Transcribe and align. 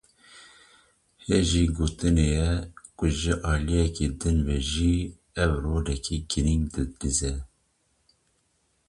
Hejî 1.27 1.63
gotinê 1.77 2.29
ye, 2.39 2.51
ku 2.97 3.05
ji 3.19 3.33
aliyekî 3.53 4.07
din 4.19 4.37
ve 4.47 4.57
jî, 4.71 4.93
ew 5.43 5.53
roleka 5.63 6.17
girîng 6.31 6.65
di 6.73 6.83
lîze 6.99 7.33